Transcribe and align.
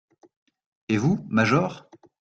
Et 0.89 0.97
vous, 0.97 1.27
major? 1.29 1.87